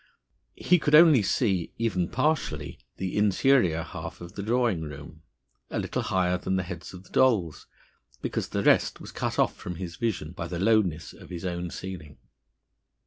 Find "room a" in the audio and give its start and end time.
4.81-5.77